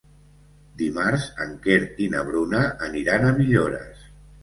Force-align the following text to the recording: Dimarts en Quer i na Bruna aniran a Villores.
Dimarts 0.79 1.27
en 1.45 1.53
Quer 1.67 1.77
i 2.07 2.09
na 2.17 2.25
Bruna 2.33 2.65
aniran 2.91 3.31
a 3.33 3.39
Villores. 3.45 4.07